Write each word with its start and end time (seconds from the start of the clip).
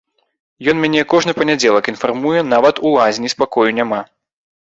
Ён 0.71 0.79
мяне 0.85 1.03
кожны 1.13 1.31
панядзелак 1.39 1.89
інфармуе, 1.93 2.39
нават 2.55 2.75
у 2.85 2.95
лазні 2.97 3.33
спакою 3.37 3.69
няма. 3.83 4.01